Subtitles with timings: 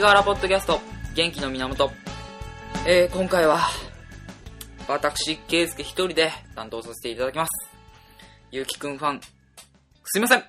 [0.00, 0.80] ヶ原ポッドキャスト、
[1.14, 1.90] 元気の源。
[2.86, 3.66] えー、今回は、
[4.86, 7.50] 私、圭介一人で担当させていただきます。
[8.52, 9.20] ゆうきくんファン、
[10.04, 10.44] すいません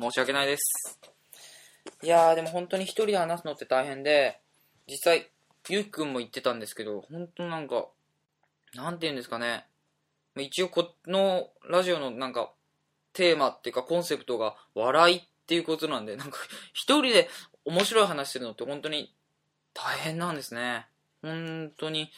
[0.00, 0.98] 申し訳ないです。
[2.02, 4.40] いやー、でも本当に一人で話すのって大変で、
[4.88, 5.30] 実際、
[5.68, 7.88] ゆうきくんも言ってたんですけど、本当なんか、
[8.74, 9.66] なんて言うんですかね。
[10.38, 12.52] 一応このラジオのなんか、
[13.12, 16.38] テーマっていうかコンセプトが笑いっていうことなんで、なんか
[16.72, 17.28] 一人で
[17.66, 19.12] 面白い話してるのって本当に
[19.74, 20.86] 大変なんですね。
[21.20, 22.10] 本当に、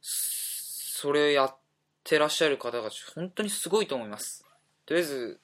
[0.00, 1.56] それやっ
[2.04, 4.44] てらっしゃる方が本当にすごいと思います。
[4.84, 5.40] とりあえず、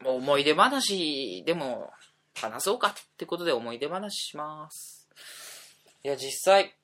[0.00, 1.90] もう思い出話でも
[2.34, 5.08] 話そうかってことで思い出話します。
[6.04, 6.74] いや、実際、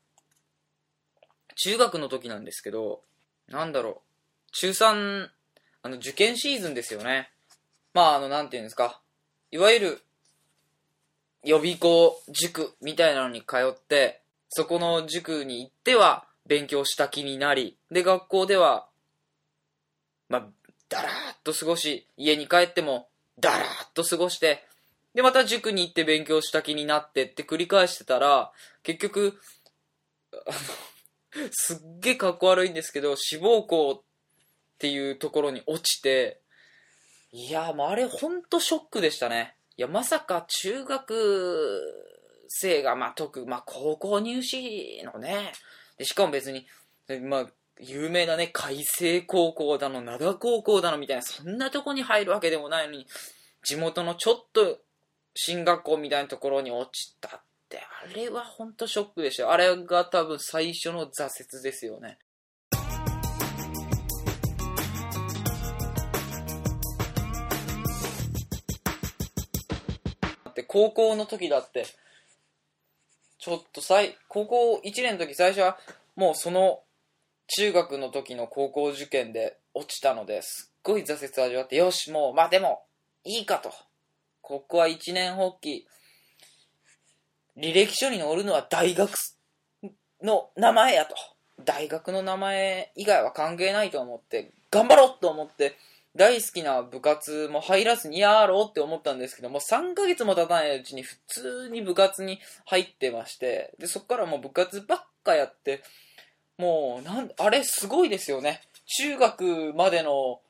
[1.56, 3.02] 中学の時なんですけど、
[3.48, 4.02] なんだろ
[4.48, 5.28] う、中3、
[5.82, 7.30] あの、受験シーズンですよね。
[7.94, 9.00] まあ、あの、なんていうんですか。
[9.50, 10.02] いわゆる、
[11.48, 18.86] 予備校塾みたいなのに通って、そこの塾に行っては勉強した気になり、で、学校では、
[20.28, 20.46] まあ、
[20.90, 23.08] だらーっと過ごし、家に帰っても、
[23.40, 24.62] だらーっと過ごして、
[25.14, 29.40] で、また塾に行って勉強した気になってって繰り返してたら、結局、
[30.32, 34.02] あの、すっげえかっこ悪いんですけど、志望校っ
[34.76, 36.42] ていうところに落ちて、
[37.32, 39.54] いや、もうあれほんとショックでしたね。
[39.78, 41.80] いや、まさか中学
[42.48, 45.52] 生が、まあ、特、まあ、高校入試のね、
[45.96, 46.66] でしかも別に、
[47.22, 47.46] まあ、
[47.78, 53.06] 有名なね、海星高校だの、灘高校だのみたいな、そんなとこに入るわけでもないのに、
[53.62, 54.80] 地元のちょっと
[55.36, 59.52] 進学校みたいなところに落ちたって、あれはほんとショックでした。
[59.52, 62.18] あれが多分最初の挫折ですよね。
[70.58, 71.86] って高校の時だって
[73.38, 75.78] ちょっと最高校1年の時最初は
[76.16, 76.80] もうその
[77.46, 82.82] 中学の時の高校受験で落ちたのですっごい挫折味わってよしもうまあでも
[83.24, 83.70] いいかと。
[84.40, 85.86] ここは一年発起。
[87.58, 89.10] 履歴書に載るのは大学
[90.22, 91.14] の名前やと。
[91.62, 95.76] 大学の名前以外は関係ないと思って頑張ろうと思って
[96.18, 105.80] 大好きな部活も入らずにやろうって思ったんですけども、3ヶ月も経たないうちに普通に部活に入ってまして、で、そっからもう部活ばっかやって、
[106.58, 108.62] もう、なん、あれすごいですよね。
[108.86, 110.40] 中学までの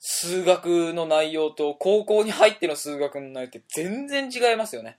[0.00, 4.96] 数学の内容と高校に入っての数学の内容って全然違いますよね。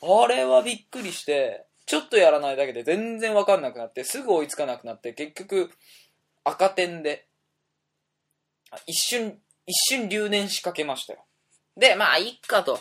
[0.00, 5.70] あれはびっくりして、ちょっとやらないだけで全然わかんなくなって、すぐ追いつかなくなって、結局、
[6.44, 7.26] 赤点で、
[8.86, 11.24] 一瞬、一瞬留年しかけましたよ。
[11.76, 12.78] で、まあ、いっかと。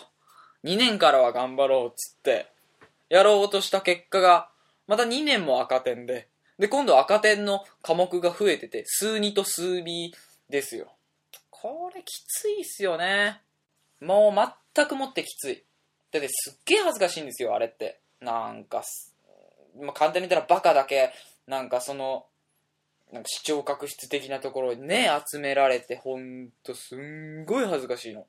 [0.63, 2.47] 2年からは頑張ろうっつって、
[3.09, 4.49] やろうとした結果が、
[4.87, 6.27] また2年も赤点で、
[6.57, 10.13] で、今度赤点の科目が増えてて、数2と数 B
[10.49, 10.91] ですよ。
[11.49, 13.41] これきついっすよね。
[14.01, 15.63] もう全くもってきつい。
[16.11, 17.99] だってすっげえ恥ずかしいんですよ、あれって。
[18.21, 18.83] なんか、
[19.79, 21.13] まあ、簡単に言ったらバカだけ、
[21.45, 22.25] なんかその、
[23.12, 28.25] なんか視聴覚室的なところにね、集められて、ほんとすんごい恥ずかしいの。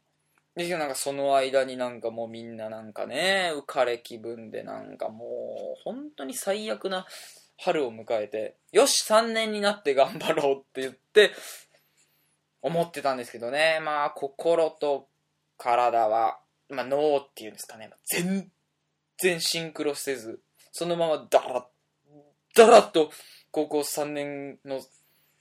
[0.55, 7.07] で、なんかその間になんかもうみんななんかね、浮かれ気分でなんかもう、本当に最悪な
[7.59, 11.33] 春を迎えて、よし、3年になって頑張ろうって言って、
[12.63, 15.09] 思ってたんですけどね、まあ心と
[15.57, 18.51] 体は、まあ脳っていうんですかね、全
[19.19, 20.41] 然シンクロせず、
[20.73, 21.65] そのままダラッ、
[22.55, 23.11] ダラッと
[23.51, 24.81] 高校3年の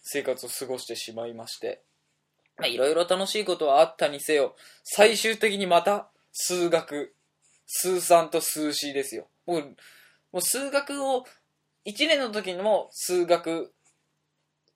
[0.02, 1.82] 生活を過ごしてしまいまして、
[2.58, 7.14] まあいろいろ楽しいことはあったにせよ、最終的にまた数学、
[7.66, 9.28] 数3と数 C ですよ。
[9.46, 11.26] もう、もう数学を、
[11.86, 13.74] 1年の時にも数学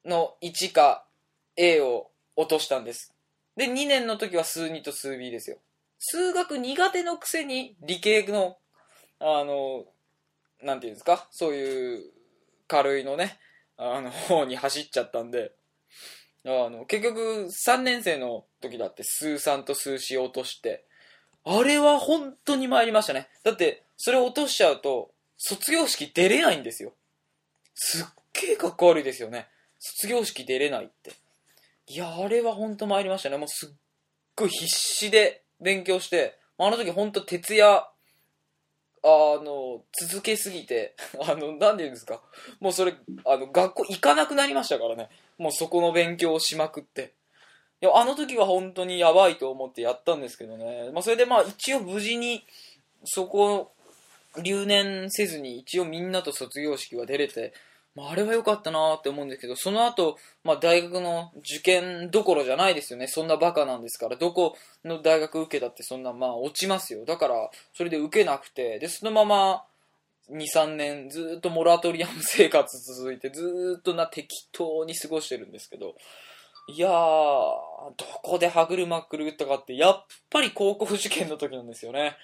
[0.06, 1.06] の1か
[1.58, 3.14] A を落としたんです。
[3.56, 5.58] で、2年の時は数2と数 B ですよ。
[6.00, 8.58] 数学苦手のくせに理系の、
[9.20, 9.86] あの、
[10.64, 12.12] なんていうんですか、そういう
[12.72, 13.38] 軽いのね、
[13.76, 15.52] あの、方に走っちゃったんで、
[16.46, 20.86] あの、結局3年生の時だって数3と数4落として、
[21.44, 23.28] あれは本当に参りましたね。
[23.44, 26.94] だって、それを落としちゃうと、卒業式出れないんですよ。
[27.74, 29.48] すっげえかっこ悪いですよね。
[29.78, 31.12] 卒業式出れないって。
[31.88, 33.38] いや、あれは本当参りましたね。
[33.38, 33.70] もうすっ
[34.36, 37.91] ごい必死で勉強して、あの時本当徹夜、
[39.04, 42.22] あの、続けすぎて、 あの、なんで言うんですか。
[42.60, 42.94] もうそれ、
[43.26, 45.10] あの、学校行かなくなりましたからね。
[45.38, 47.14] もうそこの勉強をしまくって。
[47.82, 50.92] いや、あの時は本当にやばいと思ってやったんですけどね。
[50.92, 52.46] まあ、それでまあ、一応無事に、
[53.04, 53.72] そこ
[54.38, 57.54] 留年せずに一応みんなと卒業式は出れて、
[57.96, 63.08] まあ、あれは良かったなって思うんですけど、その後、まあ、大学の受験どころじゃないですよね。
[63.08, 64.56] そんなバカなんですから、どこ
[64.86, 67.04] の大学受けたってそんな、まあ、落ちますよ。
[67.06, 69.64] だから、それで受けなくて、で、そのまま、
[70.32, 75.96] 2、3年ずっとモラトリアム生活続いて、ずっとな適当に過ごしてるんですけど、
[76.68, 77.94] いやー、ど
[78.24, 82.16] こで歯車狂ったかって、やっぱり高校受験の時なんですよね。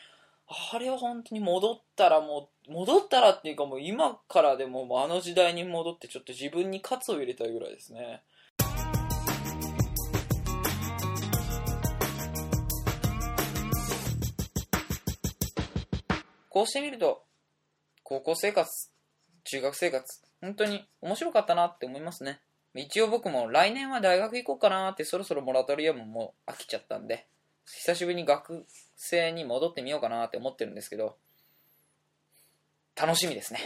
[0.49, 8.23] あれは本当に戻ったらもう、戻ったらっていうかもう今からでもあの時代に戻ってちょっと自分に喝を入れたいぐらいですね。
[16.49, 17.23] こうしてみると、
[18.03, 18.89] 高校生活、
[19.43, 22.39] 中学生活、本当に面白かったなって思いますね。
[22.73, 27.27] 一応僕も来年は大学行こうかなってそろそろモラトリアムも飽きちゃったんで、
[27.69, 28.65] 久しぶりに学
[28.95, 31.17] 生に戻ってみようかなって思ってるんですけど、
[32.99, 33.59] 楽しみですね。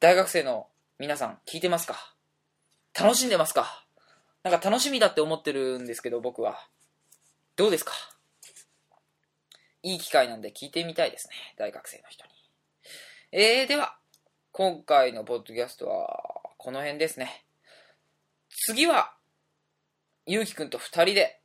[0.00, 0.68] 大学生の
[0.98, 2.14] 皆さん聞いてますか？
[2.98, 3.84] 楽しんでますか？
[4.42, 6.58] なんか楽しみだって思ってるんですけど僕は。
[7.56, 7.92] どうですか？
[9.82, 11.34] いい機会なんで聞いてみたいですね。
[11.58, 12.30] 大学生の人に。
[13.32, 13.96] えー、では、
[14.52, 16.22] 今回のポッドキャストは
[16.56, 17.44] この辺ですね。
[18.48, 19.12] 次は、
[20.26, 21.41] ゆうきくんと二人で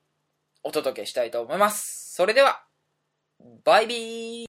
[0.67, 2.13] お届けしたいと思います。
[2.13, 2.61] それでは、
[3.63, 4.46] バイビー